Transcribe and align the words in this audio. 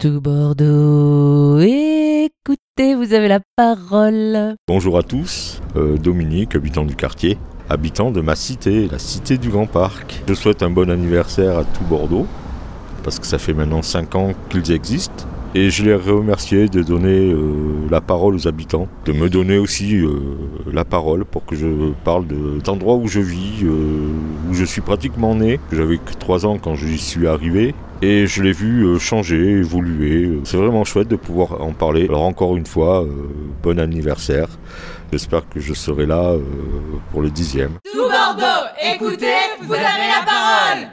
Tout 0.00 0.22
Bordeaux, 0.22 1.58
écoutez, 1.58 2.94
vous 2.94 3.12
avez 3.12 3.28
la 3.28 3.40
parole. 3.54 4.54
Bonjour 4.66 4.96
à 4.96 5.02
tous, 5.02 5.60
euh, 5.76 5.98
Dominique, 5.98 6.54
habitant 6.54 6.86
du 6.86 6.96
quartier, 6.96 7.36
habitant 7.68 8.10
de 8.10 8.22
ma 8.22 8.34
cité, 8.34 8.88
la 8.90 8.98
cité 8.98 9.36
du 9.36 9.50
Grand 9.50 9.66
Parc. 9.66 10.22
Je 10.26 10.32
souhaite 10.32 10.62
un 10.62 10.70
bon 10.70 10.88
anniversaire 10.88 11.58
à 11.58 11.64
tout 11.64 11.84
Bordeaux, 11.84 12.26
parce 13.04 13.18
que 13.18 13.26
ça 13.26 13.36
fait 13.36 13.52
maintenant 13.52 13.82
5 13.82 14.14
ans 14.14 14.32
qu'ils 14.48 14.72
existent. 14.72 15.26
Et 15.54 15.68
je 15.68 15.84
les 15.84 15.96
remercier 15.96 16.68
de 16.68 16.82
donner 16.82 17.32
euh, 17.34 17.86
la 17.90 18.00
parole 18.00 18.36
aux 18.36 18.48
habitants, 18.48 18.88
de 19.04 19.12
me 19.12 19.28
donner 19.28 19.58
aussi 19.58 19.96
euh, 19.96 20.18
la 20.72 20.86
parole 20.86 21.26
pour 21.26 21.44
que 21.44 21.56
je 21.56 21.92
parle 22.04 22.26
de 22.26 22.58
d'endroits 22.64 22.96
où 22.96 23.06
je 23.06 23.20
vis, 23.20 23.66
où 23.66 24.54
je 24.54 24.64
suis 24.64 24.80
pratiquement 24.80 25.34
né. 25.34 25.60
J'avais 25.72 25.98
que 25.98 26.14
3 26.14 26.46
ans 26.46 26.56
quand 26.56 26.74
j'y 26.74 26.96
suis 26.96 27.26
arrivé. 27.26 27.74
Et 28.02 28.26
je 28.26 28.42
l'ai 28.42 28.52
vu 28.52 28.98
changer, 28.98 29.36
évoluer. 29.36 30.40
C'est 30.44 30.56
vraiment 30.56 30.84
chouette 30.84 31.08
de 31.08 31.16
pouvoir 31.16 31.60
en 31.60 31.72
parler. 31.72 32.04
Alors 32.04 32.22
encore 32.22 32.56
une 32.56 32.66
fois, 32.66 33.06
bon 33.62 33.78
anniversaire. 33.78 34.48
J'espère 35.12 35.48
que 35.48 35.60
je 35.60 35.74
serai 35.74 36.06
là 36.06 36.34
pour 37.10 37.20
le 37.20 37.30
dixième. 37.30 37.72
Tout 37.92 38.08
Bordeaux, 38.08 38.68
écoutez, 38.94 39.26
vous 39.62 39.74
avez 39.74 39.82
la 39.84 40.24
parole 40.24 40.88